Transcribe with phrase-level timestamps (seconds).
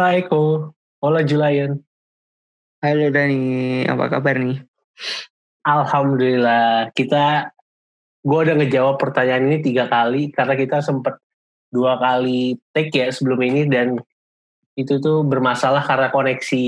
[0.00, 0.72] Hola Eko,
[1.04, 1.76] hola Julian.
[2.80, 4.64] Halo Dani, apa kabar nih?
[5.60, 7.52] Alhamdulillah, kita
[8.24, 11.20] gue udah ngejawab pertanyaan ini tiga kali karena kita sempet
[11.68, 14.00] dua kali take ya sebelum ini dan
[14.72, 16.64] itu tuh bermasalah karena koneksi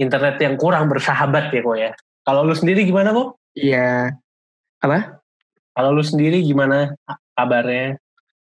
[0.00, 1.92] internet yang kurang bersahabat ya kok ya.
[2.24, 3.36] Kalau lu sendiri gimana kok?
[3.52, 4.16] Iya,
[4.80, 5.20] apa?
[5.76, 6.88] Kalau lu sendiri gimana
[7.36, 8.00] kabarnya?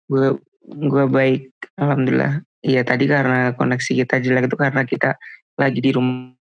[0.09, 2.41] Gue gue baik, alhamdulillah.
[2.67, 5.15] Iya tadi karena koneksi kita jelek itu karena kita
[5.55, 6.35] lagi di rumah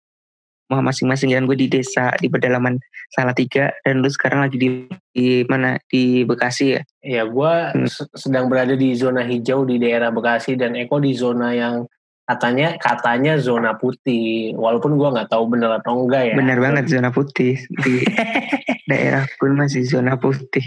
[0.65, 2.81] masing-masing dan gue di desa di pedalaman
[3.13, 4.69] Salatiga dan lu sekarang lagi di,
[5.13, 6.81] di mana di Bekasi ya?
[7.05, 8.17] Iya gue hmm.
[8.17, 11.85] sedang berada di zona hijau di daerah Bekasi dan Eko di zona yang
[12.25, 16.35] katanya katanya zona putih walaupun gue nggak tahu bener atau enggak ya.
[16.41, 18.01] Bener banget zona putih di
[18.89, 20.65] daerah pun masih zona putih.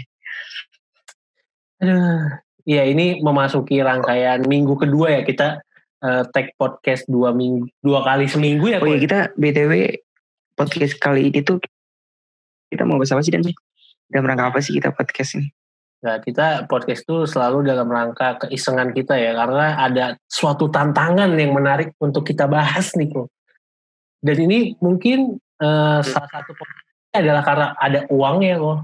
[1.83, 5.57] Aduh, Iya ini memasuki rangkaian minggu kedua ya kita
[6.05, 8.77] uh, tag podcast dua minggu dua kali seminggu ya.
[8.77, 9.97] Oh iya kita btw
[10.53, 11.57] podcast kali ini tuh
[12.69, 13.41] kita mau bahas apa sih dan?
[14.05, 15.49] Dalam rangka apa sih kita podcast ini?
[15.99, 21.51] Nah, kita podcast itu selalu dalam rangka keisengan kita ya, karena ada suatu tantangan yang
[21.51, 23.27] menarik untuk kita bahas nih kok.
[24.23, 26.55] Dan ini mungkin uh, salah satu
[27.11, 28.79] adalah karena ada uangnya kok.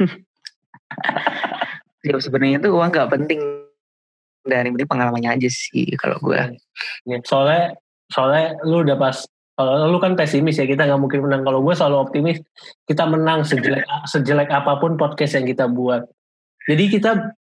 [2.04, 3.40] ya sebenarnya itu uang gak penting
[4.40, 6.56] dari penting pengalamannya aja sih kalau gue
[7.04, 7.76] ya, soalnya
[8.08, 9.28] soalnya lu udah pas
[9.60, 11.44] kalau lu kan pesimis ya kita nggak mungkin menang.
[11.44, 12.40] Kalau gue selalu optimis
[12.88, 16.08] kita menang sejelek sejelek apa pun podcast yang kita buat.
[16.64, 17.36] Jadi kita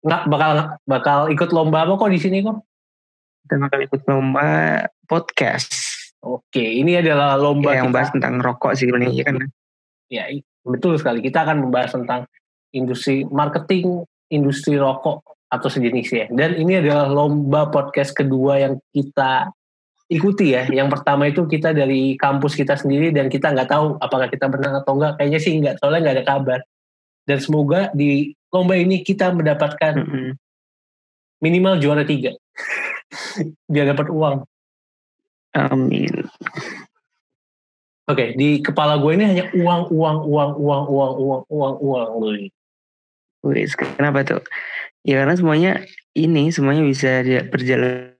[0.00, 2.64] nggak bakal bakal ikut lomba apa kok di sini kok?
[3.44, 4.48] Kita bakal ikut lomba
[5.04, 5.68] podcast.
[6.24, 9.36] Oke ini adalah lomba ya, yang bahas tentang rokok sih sebenarnya kan?
[10.08, 10.32] Ya
[10.64, 11.20] betul sekali.
[11.20, 12.24] Kita akan membahas tentang
[12.72, 16.30] industri marketing industri rokok atau sejenisnya.
[16.30, 19.50] Dan ini adalah lomba podcast kedua yang kita
[20.06, 20.66] ikuti ya.
[20.70, 24.78] Yang pertama itu kita dari kampus kita sendiri dan kita nggak tahu apakah kita menang
[24.82, 25.18] atau enggak.
[25.18, 26.60] Kayaknya sih enggak, soalnya nggak ada kabar.
[27.26, 30.30] Dan semoga di lomba ini kita mendapatkan mm -hmm.
[31.42, 32.34] minimal juara tiga.
[33.72, 34.46] Biar dapat uang.
[35.50, 36.30] Amin.
[38.10, 42.08] Oke, okay, di kepala gue ini hanya uang, uang, uang, uang, uang, uang, uang, uang,
[42.18, 42.50] uang.
[43.40, 43.64] Wih,
[43.96, 44.42] kenapa tuh?
[45.00, 45.72] Ya karena semuanya
[46.12, 48.12] ini semuanya bisa berjalan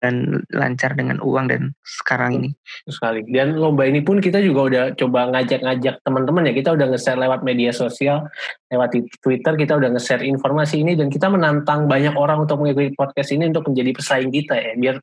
[0.00, 2.50] dan lancar dengan uang dan sekarang ini.
[2.88, 3.24] Sekali.
[3.28, 6.52] Dan lomba ini pun kita juga udah coba ngajak-ngajak teman-teman ya.
[6.52, 8.28] Kita udah nge-share lewat media sosial,
[8.68, 13.32] lewat Twitter kita udah nge-share informasi ini dan kita menantang banyak orang untuk mengikuti podcast
[13.32, 14.72] ini untuk menjadi pesaing kita ya.
[14.76, 14.96] Biar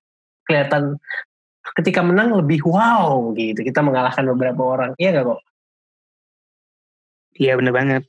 [0.46, 0.98] kelihatan
[1.82, 3.66] ketika menang lebih wow gitu.
[3.66, 4.94] Kita mengalahkan beberapa orang.
[5.02, 5.42] Iya gak kok?
[7.34, 8.04] Iya bener banget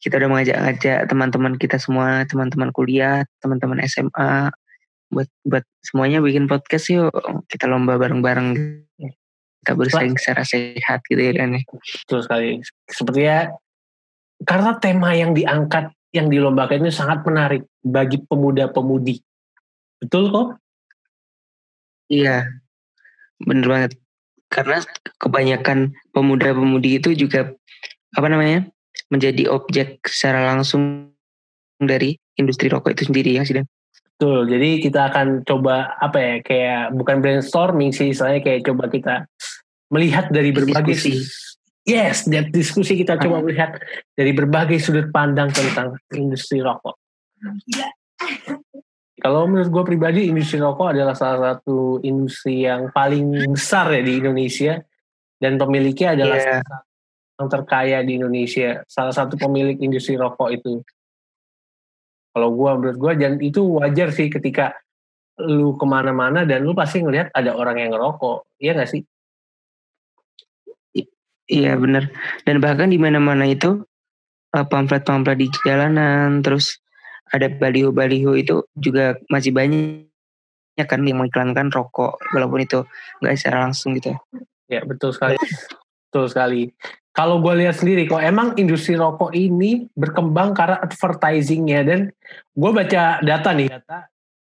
[0.00, 4.48] kita udah mengajak-ngajak teman-teman kita semua, teman-teman kuliah, teman-teman SMA,
[5.12, 7.12] buat buat semuanya bikin podcast yuk.
[7.46, 8.56] Kita lomba bareng-bareng.
[9.60, 11.62] Kita bersaing secara sehat gitu ya kan ya.
[12.08, 12.64] Betul sekali.
[12.88, 13.52] Sepertinya
[14.48, 19.20] karena tema yang diangkat, yang dilombakan itu sangat menarik bagi pemuda-pemudi.
[20.00, 20.48] Betul kok?
[22.08, 22.48] Iya,
[23.36, 23.92] bener banget.
[24.48, 24.80] Karena
[25.20, 27.52] kebanyakan pemuda-pemudi itu juga
[28.16, 28.66] apa namanya
[29.10, 31.10] menjadi objek secara langsung
[31.76, 33.60] dari industri rokok itu sendiri ya sih
[34.20, 39.24] Betul, jadi kita akan coba apa ya kayak bukan brainstorming sih, soalnya kayak coba kita
[39.88, 41.24] melihat dari berbagai diskusi.
[41.88, 43.80] Yes, dan diskusi kita coba melihat
[44.12, 47.00] dari berbagai sudut pandang tentang industri rokok.
[49.24, 54.20] Kalau menurut gue pribadi, industri rokok adalah salah satu industri yang paling besar ya di
[54.20, 54.84] Indonesia
[55.40, 56.60] dan pemiliknya adalah yeah.
[56.60, 56.89] salah
[57.40, 60.84] yang terkaya di Indonesia, salah satu pemilik industri rokok itu.
[62.36, 64.76] Kalau gue menurut gue, dan itu wajar sih ketika
[65.40, 69.02] lu ke mana-mana dan lu pasti ngelihat ada orang yang ngerokok, iya gak sih?
[71.50, 72.12] Iya bener.
[72.44, 73.82] Dan bahkan di mana-mana itu
[74.54, 76.78] eh, pamflet-pamflet di jalanan, terus
[77.32, 80.06] ada baliho-baliho itu juga masih banyak
[80.86, 82.84] kan yang mengiklankan rokok, walaupun itu
[83.24, 84.14] nggak secara langsung gitu.
[84.70, 85.34] Ya betul sekali.
[86.10, 86.62] betul sekali
[87.20, 92.00] kalau gue lihat sendiri kok emang industri rokok ini berkembang karena advertisingnya dan
[92.32, 94.08] gue baca data nih data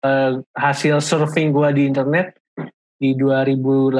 [0.04, 2.36] uh, hasil surfing gue di internet
[3.00, 3.96] di 2018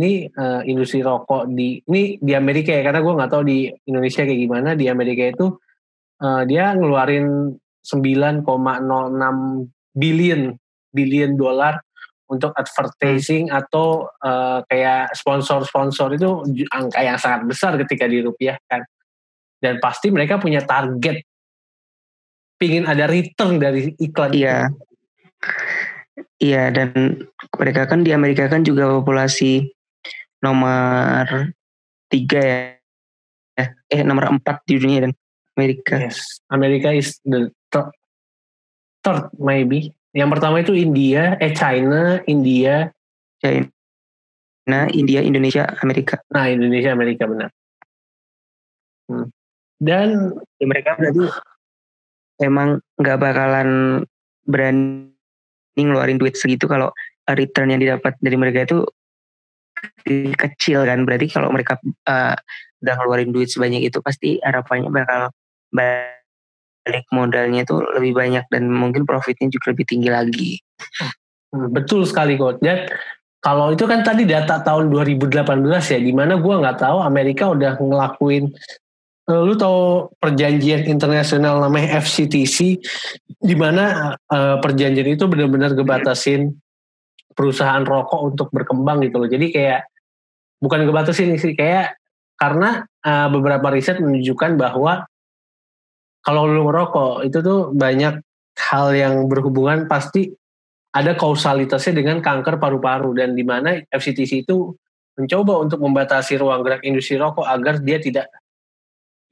[0.00, 4.24] ini uh, industri rokok di ini di Amerika ya karena gue nggak tahu di Indonesia
[4.24, 4.72] kayak gimana.
[4.72, 5.46] Di Amerika itu
[6.24, 7.52] uh, dia ngeluarin
[7.84, 8.48] 9,06
[9.92, 10.56] billion
[10.96, 11.76] billion dolar
[12.28, 13.58] untuk advertising hmm.
[13.58, 18.84] atau uh, kayak sponsor-sponsor itu angka yang sangat besar ketika dirupiahkan.
[19.58, 21.24] Dan pasti mereka punya target
[22.58, 24.30] pingin ada return dari iklan.
[24.30, 24.70] Iya.
[26.38, 26.90] Iya dan
[27.58, 29.66] mereka kan di Amerika kan juga populasi
[30.42, 31.54] nomor
[32.10, 32.74] tiga
[33.54, 35.12] ya, eh nomor empat di dunia dan
[35.58, 35.98] Amerika.
[35.98, 37.90] Yes, Amerika is the third,
[39.02, 39.90] third maybe.
[40.18, 42.90] Yang pertama itu India, eh China, India,
[43.38, 43.70] China,
[44.90, 46.18] India, Indonesia, Amerika.
[46.34, 47.54] Nah Indonesia, Amerika benar.
[49.06, 49.30] Hmm.
[49.78, 51.22] Dan ya, mereka berarti
[52.42, 54.02] emang nggak bakalan
[54.42, 55.14] berani
[55.78, 56.90] ngeluarin duit segitu kalau
[57.30, 58.82] return yang didapat dari mereka itu
[60.34, 61.78] kecil kan berarti kalau mereka
[62.10, 62.34] uh,
[62.82, 65.30] udah ngeluarin duit sebanyak itu pasti harapannya bakal
[66.88, 70.50] balik modalnya itu lebih banyak dan mungkin profitnya juga lebih tinggi lagi.
[71.52, 72.64] Hmm, betul sekali kok.
[72.64, 72.88] Dan
[73.44, 77.76] kalau itu kan tadi data tahun 2018 ya, di mana gue nggak tahu Amerika udah
[77.76, 78.48] ngelakuin
[79.28, 82.80] Eh, lu tahu perjanjian internasional namanya FCTC
[83.38, 86.56] di mana uh, perjanjian itu benar-benar ngebatasin
[87.36, 89.28] perusahaan rokok untuk berkembang gitu loh.
[89.28, 89.84] Jadi kayak
[90.64, 92.00] bukan ngebatasin sih kayak
[92.40, 95.04] karena uh, beberapa riset menunjukkan bahwa
[96.28, 98.20] kalau lu ngerokok itu tuh banyak
[98.68, 100.28] hal yang berhubungan pasti
[100.92, 104.76] ada kausalitasnya dengan kanker paru-paru dan di mana FCTC itu
[105.16, 108.28] mencoba untuk membatasi ruang gerak industri rokok agar dia tidak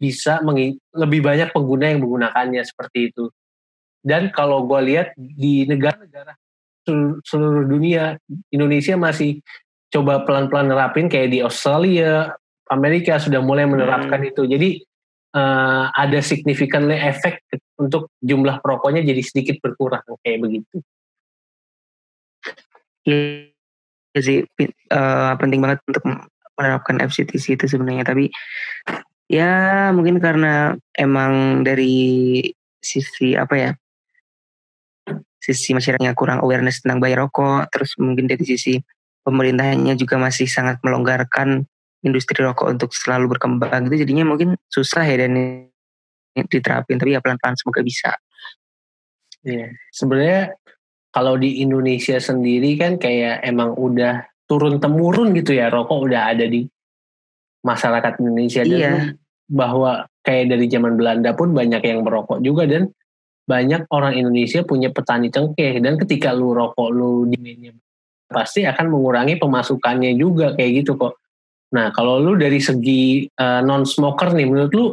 [0.01, 0.41] bisa
[0.97, 3.29] lebih banyak pengguna yang menggunakannya seperti itu.
[4.01, 6.33] Dan kalau gue lihat di negara-negara
[7.27, 8.17] seluruh dunia,
[8.49, 9.45] Indonesia masih
[9.93, 12.33] coba pelan-pelan nerapin kayak di Australia,
[12.71, 14.31] Amerika sudah mulai menerapkan hmm.
[14.31, 14.43] itu.
[14.47, 14.71] Jadi
[15.37, 17.45] uh, ada signifikan efek
[17.77, 20.77] untuk jumlah perokoknya jadi sedikit berkurang kayak begitu.
[23.07, 24.49] Iya sih
[24.91, 26.03] uh, penting banget untuk
[26.57, 28.33] menerapkan FCTC itu sebenarnya tapi
[29.27, 32.39] Ya mungkin karena emang dari
[32.79, 33.71] sisi apa ya
[35.43, 38.79] sisi masyarakatnya kurang awareness tentang bayar rokok terus mungkin dari sisi
[39.27, 41.67] pemerintahnya juga masih sangat melonggarkan
[42.07, 45.67] industri rokok untuk selalu berkembang gitu jadinya mungkin susah ya dan
[46.47, 48.15] diterapin tapi ya pelan-pelan semoga bisa.
[49.47, 50.55] Iya, sebenarnya
[51.11, 56.47] kalau di Indonesia sendiri kan kayak emang udah turun temurun gitu ya rokok udah ada
[56.47, 56.67] di
[57.67, 58.95] masyarakat Indonesia dan iya.
[59.51, 62.91] bahwa kayak dari zaman Belanda pun banyak yang merokok juga dan
[63.47, 67.71] banyak orang Indonesia punya petani cengkeh dan ketika lu rokok lu di
[68.27, 71.15] pasti akan mengurangi pemasukannya juga kayak gitu kok.
[71.75, 74.87] Nah kalau lu dari segi uh, eh, non smoker nih menurut lu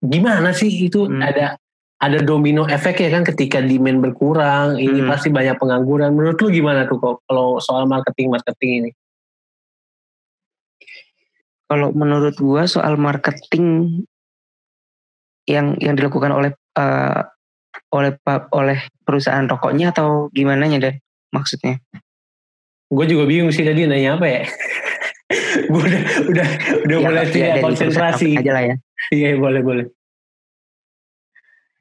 [0.00, 1.20] gimana sih itu hmm.
[1.20, 1.58] ada
[2.00, 4.84] ada domino efek ya kan ketika demand berkurang hmm.
[4.84, 8.90] ini pasti banyak pengangguran menurut lu gimana tuh kok kalau soal marketing marketing ini?
[11.70, 14.02] Kalau menurut gua soal marketing
[15.46, 17.22] yang yang dilakukan oleh uh,
[17.90, 18.14] oleh
[18.54, 20.94] oleh perusahaan rokoknya atau gimana nya dan
[21.34, 21.78] maksudnya?
[22.90, 24.42] Gue juga bingung sih tadi nanya apa ya.
[25.70, 26.48] gue udah udah
[26.82, 28.34] udah ya, mulai tidak ya, konsentrasi.
[28.34, 28.76] Aja lah ya.
[29.14, 29.86] Iya boleh boleh.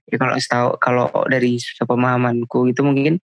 [0.09, 3.21] Ya kalau tahu kalau dari pemahamanku itu mungkin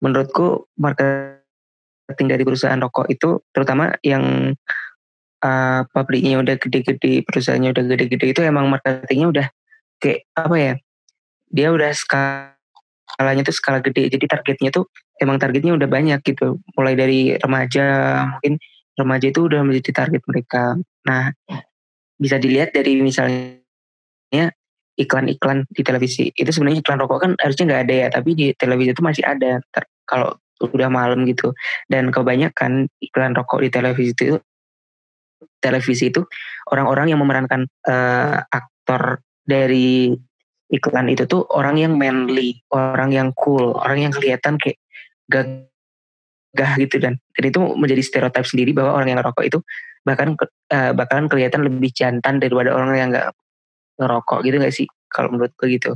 [0.00, 4.52] menurutku marketing dari perusahaan rokok itu terutama yang
[5.44, 9.46] uh, pabriknya udah gede-gede, perusahaannya udah gede-gede itu emang marketingnya udah
[10.00, 10.74] kayak apa ya?
[11.52, 14.12] Dia udah skalanya tuh skala gede.
[14.12, 14.88] Jadi targetnya tuh
[15.20, 16.60] emang targetnya udah banyak gitu.
[16.76, 17.84] Mulai dari remaja,
[18.36, 18.60] mungkin
[18.96, 20.74] remaja itu udah menjadi target mereka.
[21.06, 21.30] Nah,
[22.16, 24.50] bisa dilihat dari misalnya
[24.96, 26.32] iklan-iklan di televisi.
[26.32, 29.60] Itu sebenarnya iklan rokok kan harusnya nggak ada ya, tapi di televisi itu masih ada.
[30.08, 31.52] Kalau udah malam gitu.
[31.84, 34.40] Dan kebanyakan iklan rokok di televisi itu
[35.60, 36.24] televisi itu
[36.72, 40.16] orang-orang yang memerankan uh, aktor dari
[40.72, 44.80] iklan itu tuh orang yang manly, orang yang cool, orang yang kelihatan kayak
[45.28, 45.75] gagah
[46.80, 49.58] gitu dan dan itu menjadi stereotip sendiri bahwa orang yang ngerokok itu
[50.06, 50.38] bahkan
[50.72, 53.28] uh, bakalan kelihatan lebih jantan daripada orang yang nggak
[53.98, 55.90] ngerokok gitu gak sih kalau menurut gue gitu.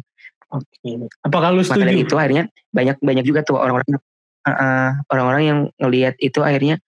[0.51, 0.91] Oke.
[1.23, 1.95] Apakah lu setuju?
[1.95, 4.03] itu akhirnya banyak banyak juga tuh orang-orang
[4.51, 6.83] uh, orang-orang yang ngelihat itu akhirnya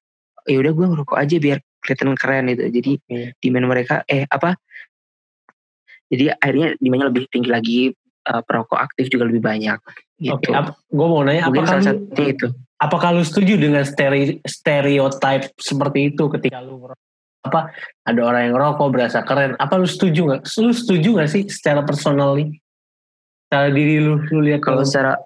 [0.49, 3.29] ya udah gue ngerokok aja biar kelihatan keren itu jadi hmm.
[3.38, 4.59] demand mereka eh apa
[6.11, 7.79] jadi akhirnya demandnya lebih tinggi lagi
[8.29, 9.79] uh, perokok aktif juga lebih banyak
[10.19, 10.35] gitu.
[10.35, 10.73] Oke, okay.
[10.95, 12.47] gue mau nanya Mungkin apakah lu, itu.
[12.83, 16.91] Apakah lu setuju dengan steri, stereotype seperti itu ketika lu
[17.43, 17.75] apa
[18.07, 19.59] ada orang yang ngerokok berasa keren?
[19.59, 20.43] Apa lu setuju nggak?
[20.62, 22.55] Lu setuju nggak sih secara personal nih?
[23.50, 25.19] Secara diri lu, lu lihat kalau secara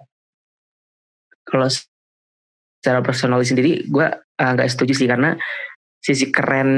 [1.45, 5.37] kalau secara personal sendiri gue uh, nggak setuju sih karena
[6.01, 6.71] sisi keren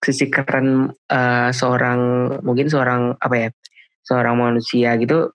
[0.00, 2.00] sisi keren uh, seorang
[2.44, 3.48] mungkin seorang apa ya
[4.06, 5.34] seorang manusia gitu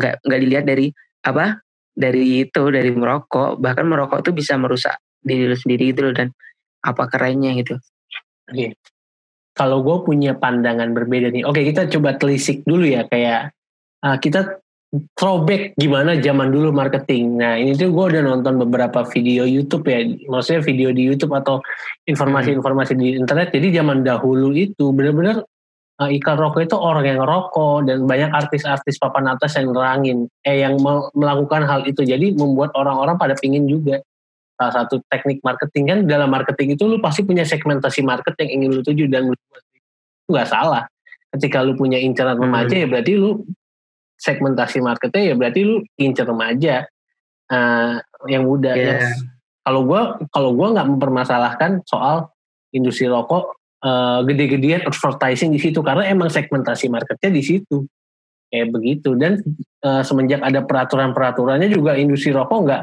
[0.00, 0.88] nggak nggak dilihat dari
[1.22, 1.60] apa
[1.92, 6.32] dari itu dari merokok bahkan merokok tuh bisa merusak diri lu sendiri gitu loh dan
[6.82, 7.76] apa kerennya gitu
[8.52, 8.76] Oke.
[9.52, 11.44] Kalau gue punya pandangan berbeda nih.
[11.44, 13.52] Oke, kita coba telisik dulu ya kayak
[14.00, 14.60] uh, kita
[15.16, 17.40] throwback gimana zaman dulu marketing.
[17.40, 20.04] Nah, ini tuh gue udah nonton beberapa video YouTube ya.
[20.28, 21.60] Maksudnya video di YouTube atau
[22.08, 23.52] informasi-informasi di internet.
[23.52, 25.44] Jadi zaman dahulu itu benar-benar
[26.02, 30.66] uh, iklan rokok itu orang yang ngerokok dan banyak artis-artis papan atas yang nerangin eh
[30.66, 30.74] yang
[31.14, 32.02] melakukan hal itu.
[32.02, 34.02] Jadi membuat orang-orang pada pingin juga
[34.58, 38.70] salah satu teknik marketing kan dalam marketing itu lu pasti punya segmentasi market yang ingin
[38.78, 40.86] lu tuju dan lu itu nggak salah
[41.34, 42.82] ketika lu punya incaran remaja hmm.
[42.84, 43.42] ya berarti lu
[44.20, 46.86] segmentasi marketnya ya berarti lu incer remaja
[47.50, 47.98] uh,
[48.30, 49.10] yang muda yeah.
[49.66, 52.30] kalau gua kalau gua nggak mempermasalahkan soal
[52.70, 57.84] industri rokok uh, gede-gedean advertising di situ karena emang segmentasi marketnya di situ.
[58.48, 59.16] Kayak begitu.
[59.18, 59.42] Dan
[59.84, 62.82] uh, semenjak ada peraturan-peraturannya juga industri rokok nggak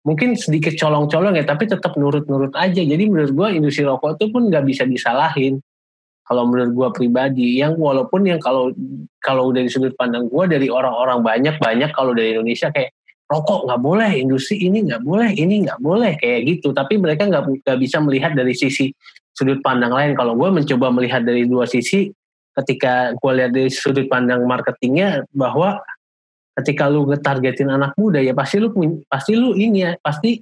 [0.00, 2.80] mungkin sedikit colong-colong ya tapi tetap nurut-nurut aja.
[2.80, 5.60] Jadi menurut gue industri rokok itu pun nggak bisa disalahin.
[6.24, 8.70] Kalau menurut gue pribadi yang walaupun yang kalau
[9.18, 12.94] kalau udah di sudut pandang gue dari orang-orang banyak banyak kalau dari Indonesia kayak
[13.26, 16.70] rokok nggak boleh industri ini nggak boleh ini nggak boleh kayak gitu.
[16.70, 18.94] Tapi mereka nggak nggak bisa melihat dari sisi
[19.40, 20.12] sudut pandang lain.
[20.12, 22.12] Kalau gue mencoba melihat dari dua sisi
[22.60, 25.80] ketika gue lihat dari sudut pandang marketingnya bahwa
[26.60, 28.68] ketika lu ngetargetin anak muda ya pasti lu
[29.08, 30.36] pasti lu ini ya pasti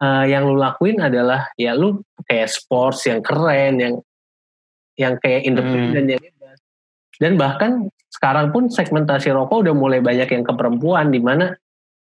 [0.00, 3.94] uh, yang lu lakuin adalah ya lu kayak sports yang keren yang
[4.96, 6.12] yang kayak independen hmm.
[6.16, 6.58] yang bebas
[7.20, 11.56] dan bahkan sekarang pun segmentasi rokok udah mulai banyak yang ke perempuan di mana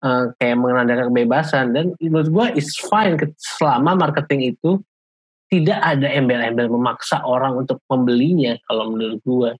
[0.04, 1.66] uh, kayak menandakan kebebasan.
[1.76, 3.20] Dan menurut gue is fine
[3.60, 4.80] selama marketing itu
[5.50, 9.52] tidak ada embel-embel memaksa orang untuk membelinya kalau menurut gue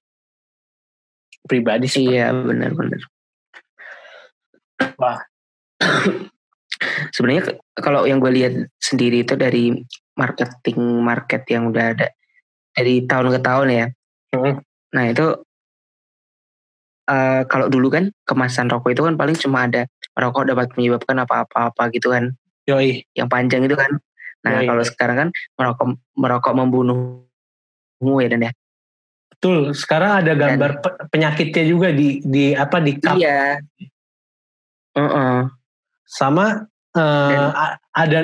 [1.50, 3.02] pribadi sih iya benar-benar
[4.96, 5.20] Wah.
[7.14, 9.76] Sebenarnya kalau yang gue lihat sendiri itu dari
[10.16, 12.08] marketing market yang udah ada
[12.72, 13.86] dari tahun ke tahun ya.
[14.32, 14.64] Hmm.
[14.96, 15.26] Nah itu
[17.10, 19.84] uh, kalau dulu kan kemasan rokok itu kan paling cuma ada
[20.16, 22.32] rokok dapat menyebabkan apa-apa gitu kan.
[22.64, 23.04] Yoi.
[23.12, 24.00] Yang panjang itu kan.
[24.44, 28.52] Nah kalau sekarang kan merokok merokok membunuhmu ya dan ya.
[29.36, 29.72] Betul.
[29.72, 33.16] Sekarang ada gambar dan, penyakitnya juga di di apa di cup.
[33.16, 33.60] Iya.
[34.92, 35.38] Uh -uh.
[36.04, 37.48] Sama uh,
[37.94, 38.20] ada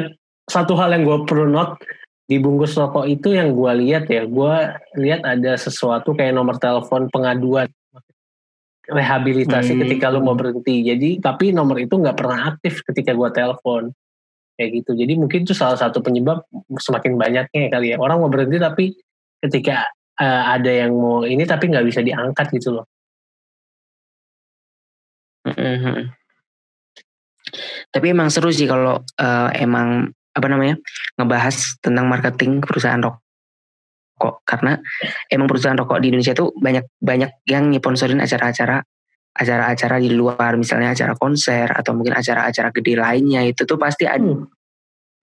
[0.46, 1.78] satu hal yang gue perlu note
[2.26, 4.54] di bungkus rokok itu yang gue lihat ya, gue
[4.98, 7.70] lihat ada sesuatu kayak nomor telepon pengaduan
[8.86, 9.80] rehabilitasi hmm.
[9.86, 10.82] ketika lu mau berhenti.
[10.86, 13.94] Jadi tapi nomor itu nggak pernah aktif ketika gue telepon
[14.56, 14.96] kayak gitu.
[14.96, 16.42] Jadi mungkin itu salah satu penyebab
[16.80, 18.84] semakin banyaknya kali ya orang mau berhenti tapi
[19.44, 19.86] ketika
[20.18, 22.86] uh, ada yang mau ini tapi nggak bisa diangkat gitu loh.
[25.46, 25.98] Mm -hmm.
[27.94, 30.76] Tapi emang seru sih kalau uh, emang apa namanya
[31.16, 34.76] ngebahas tentang marketing perusahaan rokok karena
[35.32, 38.84] emang perusahaan rokok di Indonesia itu banyak banyak yang nyeponsorin acara-acara
[39.36, 44.24] acara-acara di luar misalnya acara konser atau mungkin acara-acara gede lainnya itu tuh pasti ada
[44.24, 44.56] hmm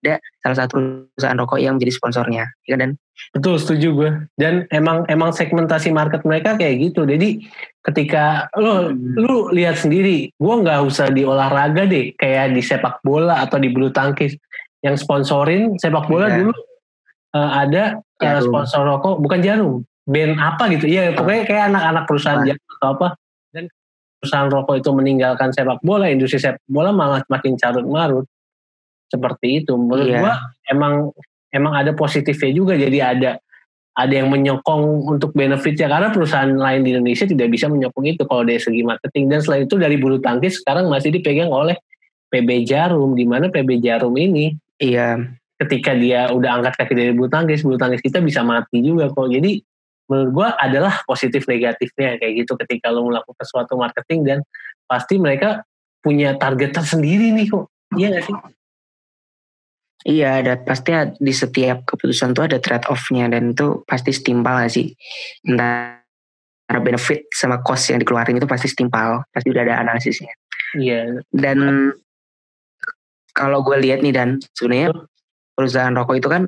[0.04, 0.74] ada salah satu
[1.16, 3.00] perusahaan rokok yang menjadi sponsornya, ya dan
[3.32, 4.10] betul setuju gue.
[4.36, 7.08] Dan emang emang segmentasi market mereka kayak gitu.
[7.08, 7.40] Jadi
[7.80, 9.16] ketika lo hmm.
[9.16, 13.72] lu lihat sendiri, gue nggak usah di olahraga deh, kayak di sepak bola atau di
[13.72, 14.36] bulu tangkis
[14.84, 16.44] yang sponsorin sepak bola ya.
[16.44, 16.52] dulu
[17.32, 20.84] uh, ada uh, sponsor rokok, bukan jarum, band apa gitu.
[20.84, 23.08] Iya, pokoknya kayak anak-anak perusahaan jarum atau apa.
[24.24, 28.24] Perusahaan rokok itu meninggalkan sepak bola, industri sepak bola malah makin carut marut
[29.12, 29.76] seperti itu.
[29.76, 30.20] Menurut yeah.
[30.24, 30.34] gua
[30.72, 31.12] emang
[31.52, 32.72] emang ada positifnya juga.
[32.80, 33.36] Jadi ada
[33.94, 38.42] ada yang menyokong untuk benefitnya karena perusahaan lain di Indonesia tidak bisa menyokong itu kalau
[38.42, 41.78] dari segi marketing dan selain itu dari bulu tangkis sekarang masih dipegang oleh
[42.26, 44.50] PB Jarum di mana PB Jarum ini
[44.82, 45.22] iya
[45.62, 49.30] ketika dia udah angkat kaki dari bulu tangkis bulu tangkis kita bisa mati juga kok
[49.30, 49.62] jadi
[50.10, 54.38] menurut gua adalah positif negatifnya kayak gitu ketika lo melakukan suatu marketing dan
[54.84, 55.64] pasti mereka
[56.04, 58.36] punya target tersendiri nih kok iya gak sih
[60.04, 64.68] Iya, ada pasti di setiap keputusan tuh ada trade off-nya dan itu pasti setimpal gak
[64.68, 64.92] sih?
[65.48, 66.04] Entah
[66.68, 70.28] benefit sama cost yang dikeluarin itu pasti setimpal, pasti udah ada analisisnya.
[70.76, 71.24] Iya.
[71.32, 71.88] Dan
[73.32, 74.92] kalau gue lihat nih dan sebenarnya
[75.56, 76.42] perusahaan rokok itu kan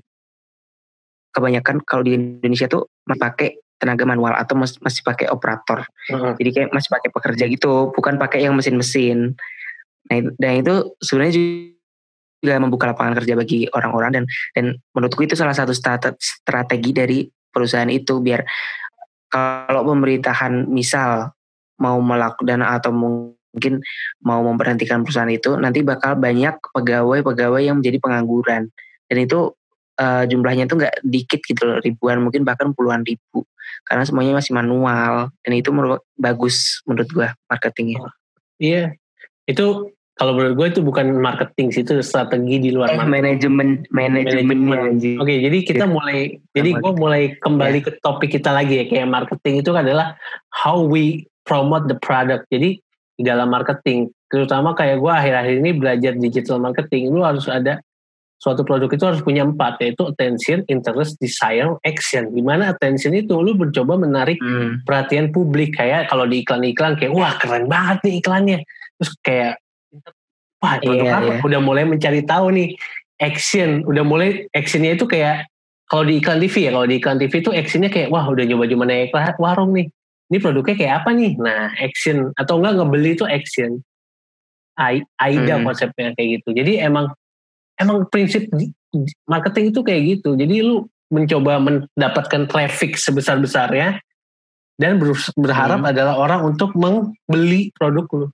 [1.32, 5.84] kebanyakan kalau di Indonesia tuh pakai tenaga manual atau masih pakai operator.
[6.10, 6.34] Uh-huh.
[6.40, 9.36] Jadi kayak masih pakai pekerja gitu, bukan pakai yang mesin-mesin.
[10.10, 15.54] Nah, dan itu sebenarnya juga membuka lapangan kerja bagi orang-orang dan dan menurutku itu salah
[15.54, 17.18] satu strategi dari
[17.50, 18.46] perusahaan itu biar
[19.26, 21.34] kalau pemerintahan misal
[21.82, 23.82] mau melakukan atau mungkin
[24.22, 28.70] mau memberhentikan perusahaan itu nanti bakal banyak pegawai-pegawai yang menjadi pengangguran
[29.10, 29.52] dan itu
[30.00, 33.44] uh, jumlahnya itu nggak dikit gitu loh ribuan mungkin bahkan puluhan ribu.
[33.86, 38.02] Karena semuanya masih manual dan itu menurut bagus menurut gua marketingnya.
[38.02, 38.12] Oh,
[38.62, 38.94] iya.
[39.46, 44.96] Itu kalau menurut gue itu bukan marketing sih itu strategi di luar eh, manajemen manajemen.
[44.96, 45.92] oke jadi kita ya.
[45.92, 47.84] mulai jadi gue mulai kembali ya.
[47.84, 50.16] ke topik kita lagi ya kayak marketing itu adalah
[50.48, 52.50] how we promote the product.
[52.50, 52.82] Jadi
[53.16, 57.80] di dalam marketing terutama kayak gue akhir-akhir ini belajar digital marketing lu harus ada
[58.36, 62.28] suatu produk itu harus punya empat yaitu attention, interest, desire, action.
[62.36, 64.84] Di mana attention itu lu mencoba menarik hmm.
[64.84, 68.58] perhatian publik kayak kalau di iklan-iklan kayak wah keren banget nih iklannya.
[69.00, 69.52] Terus kayak
[70.60, 71.32] wah produk yeah, apa?
[71.40, 71.46] Yeah.
[71.48, 72.68] Udah mulai mencari tahu nih
[73.16, 75.48] action, udah mulai actionnya itu kayak
[75.88, 78.84] kalau di iklan TV ya, kalau di iklan TV itu actionnya kayak wah udah nyoba-nyoba
[78.84, 79.88] naik warung nih.
[80.26, 81.32] Ini produknya kayak apa nih?
[81.38, 83.80] Nah action atau enggak ngebeli itu action.
[84.76, 85.64] AIDA hmm.
[85.64, 86.52] konsepnya kayak gitu.
[86.52, 87.08] Jadi emang
[87.80, 88.48] emang prinsip
[89.28, 90.34] marketing itu kayak gitu.
[90.36, 94.02] Jadi lu mencoba mendapatkan traffic sebesar-besarnya
[94.76, 94.98] dan
[95.38, 95.90] berharap hmm.
[95.94, 98.28] adalah orang untuk membeli produk lu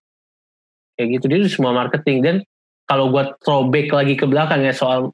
[0.97, 2.37] kayak gitu dia semua marketing dan
[2.89, 5.13] kalau buat throwback lagi ke belakang ya soal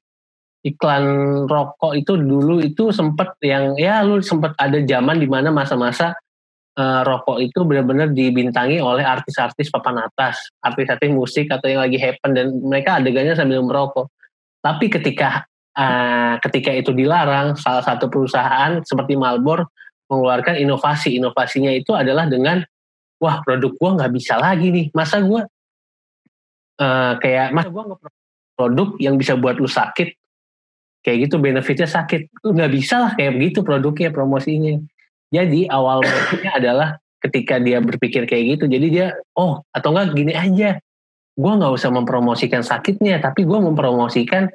[0.64, 1.04] iklan
[1.46, 6.14] rokok itu dulu itu sempat yang ya lu sempat ada zaman di mana masa-masa
[6.78, 12.30] uh, rokok itu benar-benar dibintangi oleh artis-artis papan atas, artis-artis musik atau yang lagi happen
[12.32, 14.06] dan mereka adegannya sambil merokok.
[14.58, 15.46] Tapi ketika
[15.78, 19.70] uh, ketika itu dilarang, salah satu perusahaan seperti Marlboro
[20.10, 21.16] mengeluarkan inovasi.
[21.18, 22.62] Inovasinya itu adalah dengan
[23.22, 25.46] wah produk gua nggak bisa lagi nih, masa gua
[26.78, 28.00] uh, kayak mas gue nggak
[28.58, 30.14] produk yang bisa buat lu sakit.
[31.06, 32.42] Kayak gitu benefitnya sakit.
[32.42, 34.82] Lu nggak bisa lah kayak begitu produknya promosinya.
[35.30, 36.02] Jadi awal
[36.58, 40.78] adalah ketika dia berpikir kayak gitu jadi dia oh atau enggak gini aja
[41.38, 44.50] gue nggak usah mempromosikan sakitnya tapi gue mempromosikan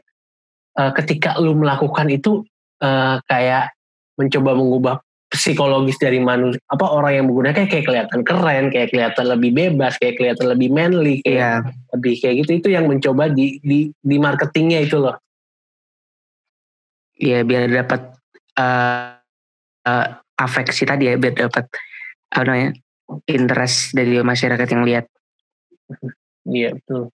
[0.75, 2.43] uh, ketika lu melakukan itu
[2.83, 3.71] uh, kayak
[4.19, 4.95] mencoba mengubah
[5.33, 10.21] psikologis dari manusia apa orang yang menggunakan kayak kelihatan keren kayak kelihatan lebih bebas kayak
[10.21, 11.89] kelihatan lebih manly kayak yeah.
[11.95, 15.17] lebih kayak gitu itu yang mencoba di di di marketingnya itu loh.
[17.17, 18.01] Iya yeah, biar dapat
[18.61, 19.17] uh,
[19.89, 21.65] uh, afeksi tadi ya biar dapat
[22.29, 22.69] apa namanya
[23.25, 25.05] interest dari masyarakat yang lihat
[26.49, 27.11] iya betul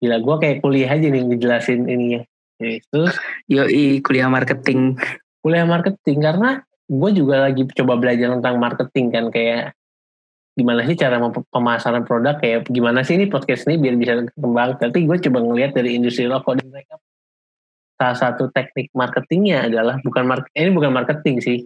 [0.00, 2.22] gila gue kayak kuliah aja nih ngejelasin ini ya
[2.60, 3.00] itu
[3.48, 3.62] yo
[4.04, 4.96] kuliah marketing
[5.40, 9.78] kuliah marketing karena gue juga lagi coba belajar tentang marketing kan kayak
[10.58, 11.16] gimana sih cara
[11.48, 14.76] pemasaran produk kayak gimana sih ini podcast ini biar bisa berkembang.
[14.76, 16.98] Tapi gue coba ngelihat dari industri rokok dan mereka
[17.96, 21.58] salah satu teknik marketingnya adalah bukan market ini bukan marketing sih.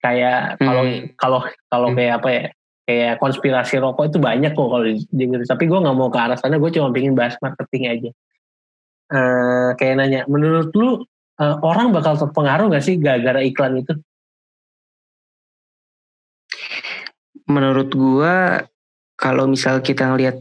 [0.00, 1.00] Kayak kalau hmm.
[1.14, 1.96] kalau kalau hmm.
[1.96, 2.44] kayak apa ya
[2.90, 4.82] kayak konspirasi rokok itu banyak kok kalau
[5.14, 5.46] denger.
[5.46, 6.58] Tapi gue nggak mau ke arah sana.
[6.58, 8.10] Gue cuma pengen bahas marketing aja.
[9.10, 11.06] Uh, kayak nanya, menurut lu
[11.40, 13.94] uh, orang bakal terpengaruh gak sih gara-gara iklan itu?
[17.50, 18.62] Menurut gua
[19.18, 20.38] kalau misal kita ngelihat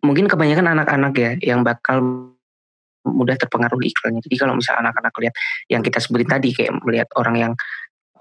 [0.00, 2.00] mungkin kebanyakan anak-anak ya yang bakal
[3.04, 4.24] mudah terpengaruh di iklannya.
[4.24, 5.34] Jadi kalau misal anak-anak lihat
[5.68, 7.52] yang kita sebutin tadi kayak melihat orang yang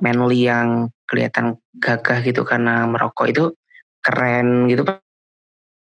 [0.03, 3.43] manly yang kelihatan gagah gitu karena merokok itu
[4.03, 4.83] keren gitu.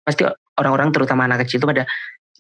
[0.03, 0.25] Pasti
[0.59, 1.85] orang-orang terutama anak kecil itu pada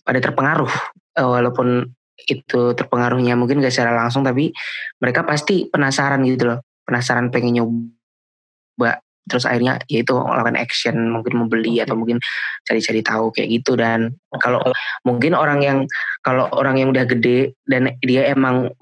[0.04, 0.72] pada terpengaruh.
[1.18, 1.85] Eh, walaupun
[2.28, 4.52] itu terpengaruhnya mungkin gak secara langsung tapi
[5.00, 6.59] mereka pasti penasaran gitu loh.
[6.85, 12.18] Penasaran pengen nyoba terus akhirnya ya itu melakukan action mungkin membeli atau mungkin
[12.66, 13.78] cari-cari tahu kayak gitu.
[13.78, 14.11] Dan
[14.42, 14.59] kalau
[15.06, 15.78] mungkin orang yang
[16.26, 18.72] kalau orang yang udah gede dan dia emang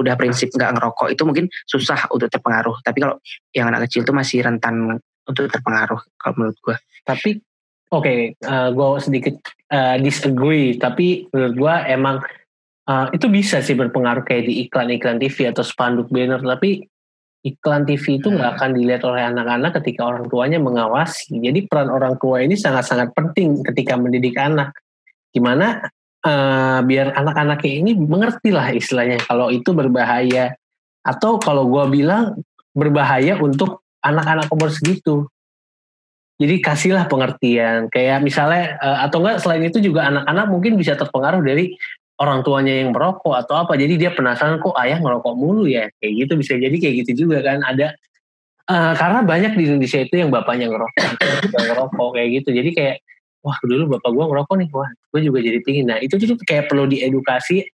[0.00, 2.80] udah prinsip nggak ngerokok itu mungkin susah untuk terpengaruh.
[2.80, 3.20] Tapi kalau
[3.52, 4.96] yang anak kecil itu masih rentan
[5.28, 7.40] untuk terpengaruh kalau menurut gue tapi
[7.90, 9.34] oke okay, uh, gue sedikit
[9.72, 10.76] uh, disagree.
[10.76, 12.16] Tapi menurut gue emang
[12.86, 16.40] uh, itu bisa sih berpengaruh kayak di iklan-iklan TV atau spanduk banner.
[16.40, 16.84] Tapi
[17.40, 18.56] iklan TV itu nggak hmm.
[18.60, 21.40] akan dilihat oleh anak-anak ketika orang tuanya mengawasi.
[21.40, 24.76] Jadi peran orang tua ini sangat-sangat penting ketika mendidik anak.
[25.30, 25.82] Gimana
[26.24, 30.56] uh, biar anak-anaknya ini mengerti lah istilahnya kalau itu berbahaya
[31.00, 32.40] atau kalau gue bilang
[32.76, 35.28] berbahaya untuk anak-anak umur segitu
[36.40, 37.92] jadi kasihlah pengertian.
[37.92, 41.76] Kayak misalnya uh, atau enggak selain itu juga anak-anak mungkin bisa terpengaruh dari
[42.16, 43.76] orang tuanya yang merokok atau apa.
[43.76, 45.92] Jadi dia penasaran kok ayah ngerokok mulu ya.
[46.00, 47.92] Kayak gitu bisa jadi kayak gitu juga kan ada
[48.72, 51.12] uh, karena banyak di Indonesia itu yang bapaknya ngerokok,
[51.52, 52.48] ngerokok kayak gitu.
[52.56, 52.96] Jadi kayak
[53.40, 55.86] wah dulu bapak gua ngerokok nih, wah gue juga jadi pingin.
[55.88, 57.66] Nah itu tuh kayak perlu diedukasi.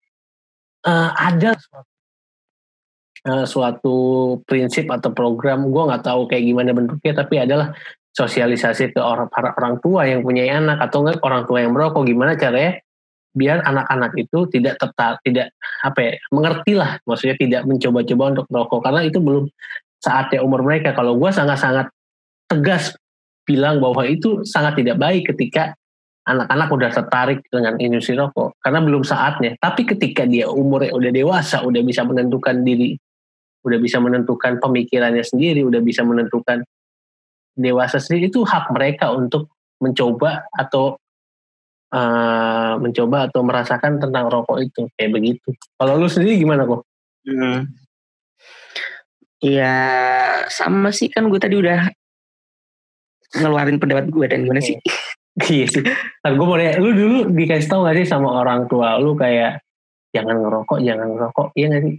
[0.86, 1.58] Uh, ada
[3.26, 3.96] uh, suatu
[4.46, 5.66] prinsip atau program.
[5.68, 7.74] Gue nggak tahu kayak gimana bentuknya tapi adalah
[8.16, 12.06] sosialisasi ke orang para orang tua yang punya anak atau enggak orang tua yang merokok.
[12.06, 12.80] Gimana caranya
[13.36, 15.52] biar anak-anak itu tidak tetap tidak
[15.84, 18.80] apa ya mengerti lah maksudnya tidak mencoba-coba untuk merokok.
[18.86, 19.44] Karena itu belum
[20.00, 20.94] saatnya umur mereka.
[20.94, 21.90] Kalau gue sangat-sangat
[22.46, 22.94] tegas
[23.46, 25.72] bilang bahwa itu sangat tidak baik ketika
[26.26, 31.62] anak-anak udah tertarik dengan industri rokok karena belum saatnya tapi ketika dia umurnya udah dewasa
[31.62, 32.98] udah bisa menentukan diri
[33.62, 36.66] udah bisa menentukan pemikirannya sendiri udah bisa menentukan
[37.54, 40.98] dewasa sendiri itu hak mereka untuk mencoba atau
[41.92, 45.48] uh, mencoba atau merasakan tentang rokok itu kayak begitu.
[45.76, 46.84] Kalau lu sendiri gimana kok?
[47.26, 47.72] Hmm.
[49.40, 49.74] Ya
[50.48, 51.92] sama sih kan gue tadi udah
[53.40, 54.76] ngeluarin pendapat gue dan gimana sih?
[55.52, 55.84] iya sih.
[56.24, 59.60] Kan gue mau nanya, lu dulu dikasih tau gak sih sama orang tua lu kayak
[60.12, 61.96] jangan ngerokok, jangan ngerokok, iya gak sih?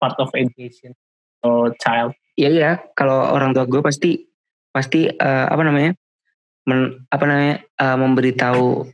[0.00, 0.96] part of education
[1.44, 2.16] or child.
[2.36, 4.24] Iya iya, kalau orang tua gue pasti
[4.72, 5.96] pasti uh, apa namanya
[6.68, 8.84] men, apa namanya uh, memberitahu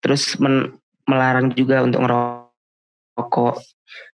[0.00, 0.72] terus men,
[1.04, 3.56] melarang juga untuk ngerokok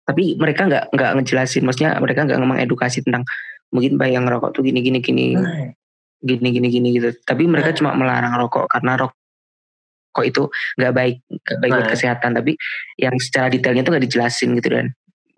[0.02, 3.22] tapi mereka nggak nggak ngejelasin maksudnya mereka nggak ngomong edukasi tentang
[3.70, 5.70] mungkin bayang ngerokok tuh gini gini gini nah.
[6.22, 7.78] Gini gini gini gitu tapi mereka nah.
[7.78, 11.78] cuma melarang rokok karena rokok itu nggak baik nggak baik nah.
[11.82, 12.52] buat kesehatan tapi
[13.02, 14.88] yang secara detailnya tuh nggak dijelasin gitu kan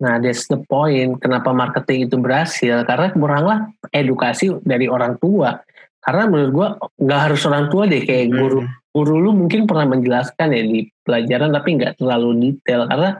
[0.02, 1.22] Nah, that's the point.
[1.22, 2.82] Kenapa marketing itu berhasil?
[2.82, 3.58] Karena kuranglah
[3.94, 5.62] edukasi dari orang tua.
[6.02, 6.68] Karena menurut gua
[6.98, 8.36] nggak harus orang tua deh, kayak hmm.
[8.36, 8.60] guru
[8.94, 12.84] guru lu mungkin pernah menjelaskan ya di pelajaran, tapi nggak terlalu detail.
[12.90, 13.10] Karena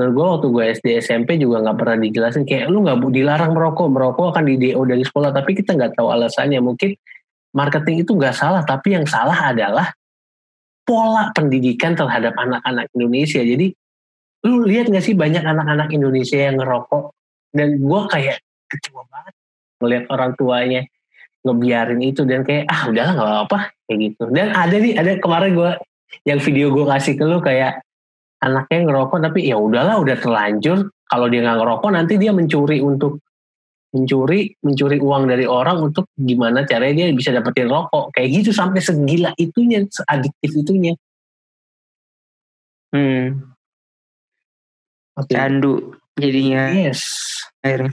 [0.00, 2.48] menurut gua waktu gua SD SMP juga nggak pernah dijelasin.
[2.48, 6.08] Kayak lu nggak dilarang merokok, merokok akan di DO dari sekolah, tapi kita nggak tahu
[6.08, 6.64] alasannya.
[6.64, 6.96] Mungkin
[7.52, 9.92] marketing itu nggak salah, tapi yang salah adalah
[10.88, 13.44] pola pendidikan terhadap anak-anak Indonesia.
[13.44, 13.70] Jadi
[14.48, 17.14] lu lihat gak sih banyak anak-anak Indonesia yang ngerokok?
[17.52, 19.34] Dan gue kayak kecewa banget
[19.78, 20.82] ngeliat orang tuanya
[21.44, 22.24] ngebiarin itu.
[22.24, 23.58] Dan kayak ah udahlah nggak apa-apa.
[23.86, 24.22] Kayak gitu.
[24.32, 25.72] Dan ada nih ada kemarin gue
[26.26, 27.84] yang video gue kasih ke lu kayak
[28.40, 30.88] anaknya ngerokok tapi ya udahlah udah terlanjur.
[31.10, 33.18] Kalau dia nggak ngerokok nanti dia mencuri untuk
[33.90, 38.14] mencuri mencuri uang dari orang untuk gimana caranya dia bisa dapetin rokok.
[38.14, 40.94] Kayak gitu sampai segila itunya adiktif itunya.
[42.90, 43.50] Hmm.
[45.20, 45.36] Okay.
[45.36, 46.72] candu jadinya.
[46.72, 47.02] Yes.
[47.60, 47.92] Akhirnya.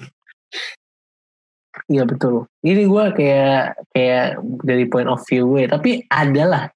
[1.88, 2.50] Iya betul.
[2.66, 3.60] Ini gue kayak
[3.96, 4.26] kayak
[4.66, 6.68] dari point of view gue, tapi adalah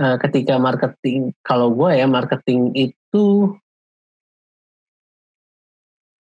[0.00, 3.54] uh, ketika marketing, kalau gue ya marketing itu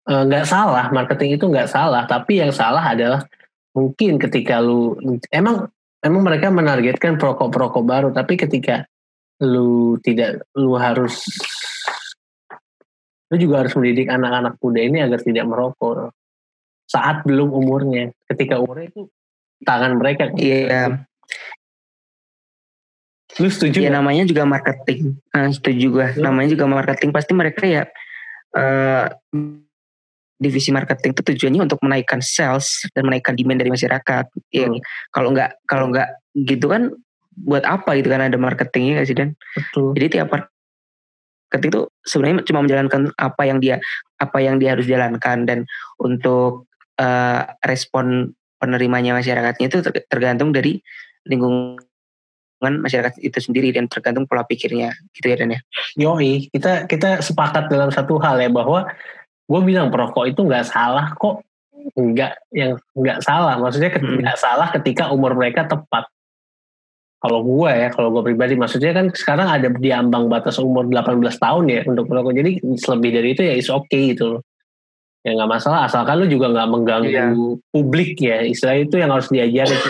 [0.06, 3.20] eh, nggak uh, salah, marketing itu nggak salah, tapi yang salah adalah
[3.74, 4.96] mungkin ketika lu
[5.28, 5.68] emang
[6.00, 8.86] emang mereka menargetkan perokok-perokok baru, tapi ketika
[9.42, 11.20] lu tidak lu harus
[13.26, 16.14] lu juga harus mendidik anak-anak muda ini agar tidak merokok.
[16.86, 18.14] Saat belum umurnya.
[18.30, 19.10] Ketika umurnya itu
[19.66, 21.02] tangan mereka iya
[23.42, 25.18] lu setuju ya namanya juga marketing.
[25.34, 26.08] Nah, setuju ya.
[26.22, 27.10] namanya juga marketing.
[27.10, 27.82] Pasti mereka ya
[28.54, 29.06] uh,
[30.36, 34.24] divisi marketing itu tujuannya untuk menaikkan sales dan menaikkan demand dari masyarakat.
[34.52, 34.80] Ya hmm.
[35.12, 36.08] kalau nggak kalau nggak
[36.46, 36.92] gitu kan
[37.36, 39.36] buat apa gitu kan ada marketingnya gak sih dan?
[39.52, 39.92] Betul.
[39.92, 40.32] jadi tiap
[41.52, 43.76] ketika itu sebenarnya cuma menjalankan apa yang dia
[44.16, 45.44] apa yang dia harus jalankan.
[45.44, 45.58] Dan
[46.00, 46.68] untuk
[47.00, 50.80] uh, respon penerimanya masyarakatnya itu tergantung dari
[51.28, 51.76] lingkungan
[52.60, 55.60] masyarakat itu sendiri dan tergantung pola pikirnya gitu ya Dan ya.
[56.00, 58.88] Yoi, kita kita sepakat dalam satu hal ya bahwa
[59.46, 61.44] gue bilang perokok itu nggak salah kok
[61.94, 64.18] nggak yang nggak salah maksudnya hmm.
[64.24, 64.42] nggak hmm.
[64.42, 66.10] salah ketika umur mereka tepat
[67.16, 71.18] kalau gue ya, kalau gue pribadi maksudnya kan sekarang ada di ambang batas umur 18
[71.40, 72.36] tahun ya untuk merokok.
[72.36, 74.42] Jadi lebih dari itu ya is oke okay gitu loh.
[75.26, 77.62] Ya nggak masalah asalkan lu juga nggak mengganggu iya.
[77.74, 78.46] publik ya.
[78.46, 79.80] Istilah itu yang harus diajarin.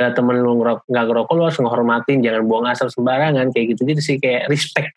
[0.00, 4.00] Ada temen lu nggak ngerokok lu harus menghormatin, jangan buang asal sembarangan kayak gitu gitu
[4.00, 4.96] sih kayak respect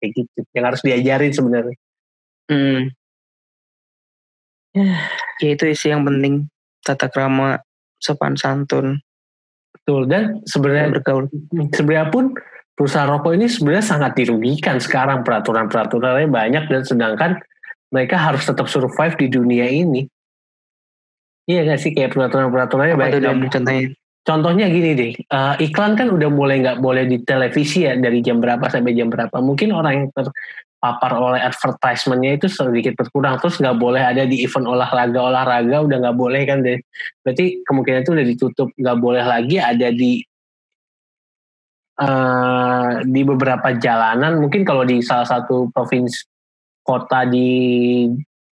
[0.00, 0.40] kayak gitu.
[0.56, 1.76] Yang harus diajarin sebenarnya.
[2.48, 2.80] Hmm.
[5.44, 6.48] Ya itu sih yang penting
[6.80, 7.60] tata krama
[8.00, 9.04] sopan santun
[9.76, 11.26] Betul dan sebenarnya bergaul
[11.74, 12.32] sebenarnya pun
[12.78, 17.30] perusahaan rokok ini sebenarnya sangat dirugikan sekarang peraturan-peraturannya banyak dan sedangkan
[17.90, 20.06] mereka harus tetap survive di dunia ini.
[21.50, 23.50] Iya gak sih kayak peraturan-peraturannya banyak.
[23.50, 23.90] contohnya?
[24.20, 28.36] Contohnya gini deh, uh, iklan kan udah mulai nggak boleh di televisi ya dari jam
[28.36, 29.32] berapa sampai jam berapa.
[29.40, 30.28] Mungkin orang yang ter,
[30.80, 35.96] papar oleh advertisementnya itu sedikit berkurang terus nggak boleh ada di event olahraga olahraga udah
[36.00, 36.80] nggak boleh kan deh
[37.20, 40.24] berarti kemungkinan itu udah ditutup nggak boleh lagi ada di
[42.00, 46.24] uh, di beberapa jalanan mungkin kalau di salah satu provinsi
[46.80, 47.48] kota di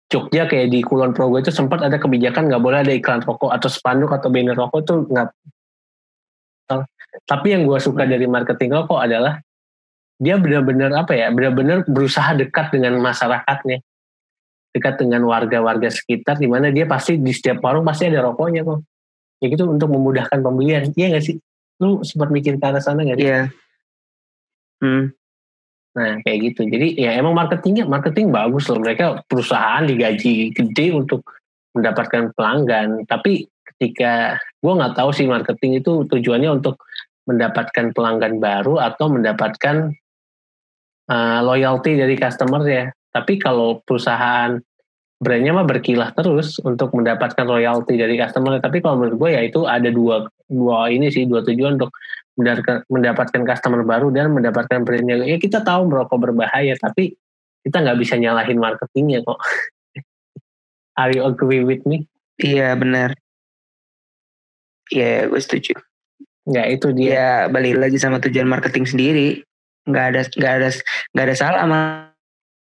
[0.08, 3.72] Jogja kayak di Kulon Progo itu sempat ada kebijakan nggak boleh ada iklan rokok atau
[3.72, 5.32] spanduk atau banner rokok tuh nggak
[7.24, 9.42] Tapi yang gue suka dari marketing rokok adalah
[10.18, 13.82] dia benar-benar apa ya, benar-benar berusaha dekat dengan masyarakatnya,
[14.74, 18.82] dekat dengan warga-warga sekitar, di mana dia pasti di setiap warung pasti ada rokoknya kok.
[19.38, 21.38] Ya gitu untuk memudahkan pembelian, iya nggak sih?
[21.78, 23.30] Lu sempat mikir ke arah sana nggak sih?
[23.30, 23.42] Iya.
[24.82, 25.14] Hmm.
[25.98, 26.62] Nah kayak gitu.
[26.66, 28.82] Jadi ya emang marketingnya, marketing bagus loh.
[28.82, 31.22] Mereka perusahaan digaji gede untuk
[31.78, 33.06] mendapatkan pelanggan.
[33.06, 36.82] Tapi ketika gue nggak tahu sih marketing itu tujuannya untuk
[37.28, 39.92] mendapatkan pelanggan baru atau mendapatkan
[41.12, 42.86] uh, loyalty dari customer ya.
[43.12, 44.56] Tapi kalau perusahaan
[45.18, 48.58] brandnya mah berkilah terus untuk mendapatkan royalti dari customer.
[48.64, 51.92] Tapi kalau menurut gue ya itu ada dua dua ini sih dua tujuan untuk
[52.88, 55.26] mendapatkan customer baru dan mendapatkan brandnya.
[55.26, 57.18] Ya kita tahu merokok berbahaya, tapi
[57.66, 59.42] kita nggak bisa nyalahin marketingnya kok.
[61.02, 62.06] Are you agree with me?
[62.38, 63.18] Iya benar.
[64.88, 65.76] Iya, gue setuju.
[66.48, 67.12] Ya itu dia.
[67.12, 69.44] Ya balik lagi sama tujuan marketing sendiri.
[69.88, 70.70] Nggak ada nggak ada
[71.12, 71.80] nggak ada salah sama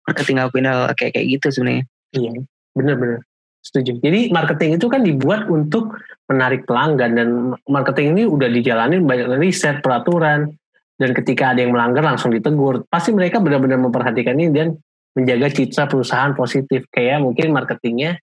[0.06, 1.84] marketing ngelakuin hal kayak kayak gitu sebenarnya.
[2.10, 2.32] Iya,
[2.74, 3.20] benar-benar
[3.62, 3.92] setuju.
[4.02, 7.28] Jadi marketing itu kan dibuat untuk menarik pelanggan dan
[7.70, 10.50] marketing ini udah dijalanin banyak riset peraturan
[10.98, 12.82] dan ketika ada yang melanggar langsung ditegur.
[12.90, 14.74] Pasti mereka benar-benar memperhatikan ini dan
[15.14, 16.86] menjaga citra perusahaan positif.
[16.90, 18.18] Kayak mungkin marketingnya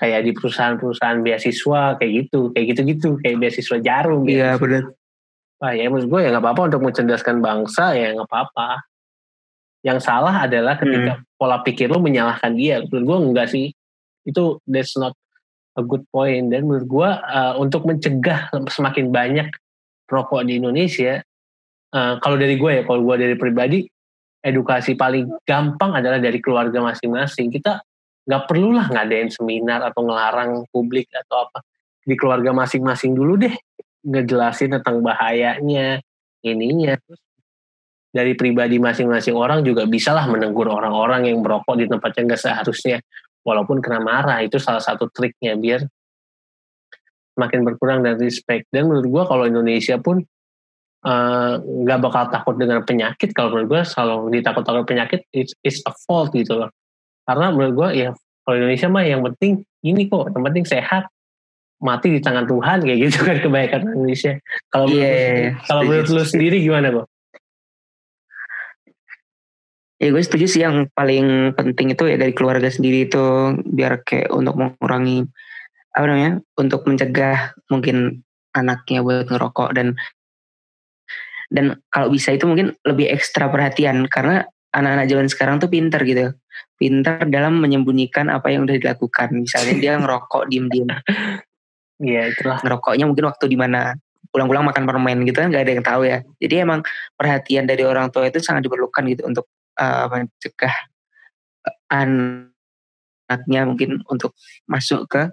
[0.00, 4.64] kayak di perusahaan-perusahaan beasiswa kayak gitu kayak gitu-gitu kayak beasiswa jarum iya gitu.
[4.64, 4.84] benar
[5.60, 8.80] Wah ya menurut gue ya nggak apa-apa untuk mencerdaskan bangsa ya nggak apa-apa.
[9.84, 11.36] Yang salah adalah ketika hmm.
[11.36, 12.80] pola pikir lo menyalahkan dia.
[12.88, 13.68] Menurut gue enggak sih.
[14.24, 15.12] Itu that's not
[15.76, 16.48] a good point.
[16.48, 19.52] Dan menurut gue uh, untuk mencegah semakin banyak
[20.08, 21.20] rokok di Indonesia
[21.92, 23.84] uh, kalau dari gue ya kalau gue dari pribadi
[24.40, 27.52] edukasi paling gampang adalah dari keluarga masing-masing.
[27.52, 27.84] Kita
[28.30, 31.66] nggak perlulah ngadain seminar atau ngelarang publik atau apa.
[32.06, 33.50] Di keluarga masing-masing dulu deh
[34.06, 35.98] ngejelasin tentang bahayanya
[36.46, 36.94] ininya.
[38.14, 43.02] Dari pribadi masing-masing orang juga bisalah menegur orang-orang yang merokok di tempat yang gak seharusnya.
[43.42, 45.82] Walaupun kena marah itu salah satu triknya biar
[47.34, 48.70] makin berkurang dan respect.
[48.70, 50.22] Dan menurut gue kalau Indonesia pun
[51.02, 53.34] eh, nggak uh, bakal takut dengan penyakit.
[53.34, 56.70] Kalau menurut gue selalu ditakut-takut penyakit it's, it's a fault gitu loh
[57.24, 58.10] karena menurut gue ya
[58.44, 61.08] kalau Indonesia mah yang penting ini kok yang penting sehat
[61.80, 64.36] mati di tangan Tuhan kayak gitu kan kebaikan Indonesia
[64.68, 65.50] kalau yeah, menurut, yeah, iya.
[65.64, 67.08] kalau menurut lu sendiri gimana kok
[70.00, 73.20] Ya gue setuju sih yang paling penting itu ya dari keluarga sendiri itu
[73.68, 75.28] biar kayak untuk mengurangi
[75.92, 78.24] apa namanya untuk mencegah mungkin
[78.56, 80.00] anaknya buat ngerokok dan
[81.50, 84.06] dan kalau bisa itu mungkin lebih ekstra perhatian.
[84.06, 86.34] Karena anak-anak zaman sekarang tuh pinter gitu
[86.80, 89.36] pintar dalam menyembunyikan apa yang udah dilakukan.
[89.36, 90.88] Misalnya dia ngerokok diem-diem.
[92.00, 92.64] Iya itulah.
[92.64, 93.92] Ngerokoknya mungkin waktu di mana
[94.32, 96.24] pulang-pulang makan permen gitu kan nggak ada yang tahu ya.
[96.40, 96.80] Jadi emang
[97.12, 100.72] perhatian dari orang tua itu sangat diperlukan gitu untuk uh, mencegah
[101.68, 104.32] uh, anaknya mungkin untuk
[104.64, 105.28] masuk ke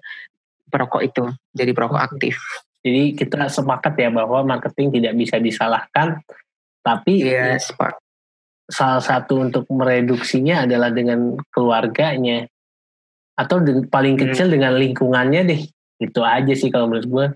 [0.68, 1.24] perokok itu
[1.56, 2.36] jadi perokok aktif.
[2.84, 6.20] Jadi kita sepakat ya bahwa marketing tidak bisa disalahkan,
[6.84, 8.07] tapi ya, sepakat
[8.68, 12.48] salah satu untuk mereduksinya adalah dengan keluarganya
[13.38, 14.24] atau paling hmm.
[14.28, 14.56] kecil hmm.
[14.60, 15.62] dengan lingkungannya deh
[15.98, 17.28] itu aja sih kalau menurut gue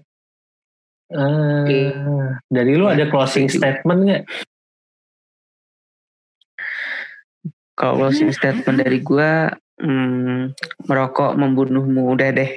[1.15, 1.95] uh, okay.
[2.51, 4.23] dari lu ada closing statement nggak
[7.79, 9.31] kalau closing statement dari gue
[9.81, 10.53] hmm,
[10.85, 12.51] merokok membunuhmu udah deh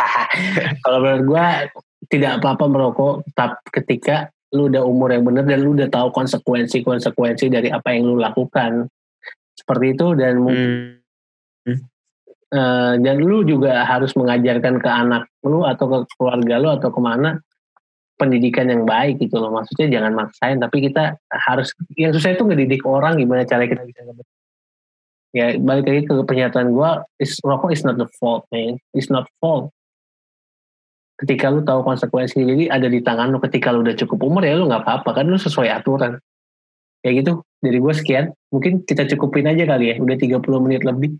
[0.82, 1.46] kalau menurut gue
[2.10, 7.50] tidak apa-apa merokok tetap ketika lu udah umur yang benar dan lu udah tahu konsekuensi-konsekuensi
[7.50, 8.86] dari apa yang lu lakukan.
[9.54, 11.78] Seperti itu dan hmm.
[12.54, 17.00] uh, dan lu juga harus mengajarkan ke anak lu atau ke keluarga lu atau ke
[17.02, 17.42] mana
[18.14, 19.50] pendidikan yang baik gitu loh.
[19.50, 24.06] Maksudnya jangan maksain tapi kita harus yang susah itu ngedidik orang gimana cara kita bisa
[25.34, 28.78] ya balik lagi ke pernyataan gue is rokok is not the fault man.
[28.94, 29.73] It's not fault
[31.14, 34.58] ketika lu tahu konsekuensi jadi ada di tangan lu ketika lu udah cukup umur ya
[34.58, 36.18] lu nggak apa-apa kan lu sesuai aturan
[37.06, 41.10] kayak gitu dari gue sekian mungkin kita cukupin aja kali ya udah 30 menit lebih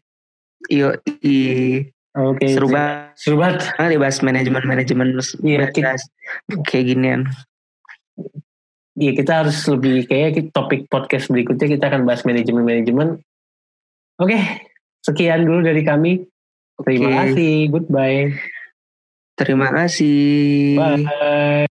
[0.66, 0.98] iya
[2.18, 5.06] oke okay, seru banget seru banget ah dibahas manajemen manajemen
[5.46, 5.94] iya kita
[6.66, 7.22] kayak ginian
[8.94, 13.18] Iya kita harus lebih kayak topik podcast berikutnya kita akan bahas manajemen manajemen.
[14.22, 14.38] Oke,
[15.02, 16.22] sekian dulu dari kami.
[16.78, 17.18] Terima okay.
[17.18, 17.54] kasih.
[17.74, 18.53] Goodbye.
[19.34, 20.78] Terima kasih.
[20.78, 21.02] Bye.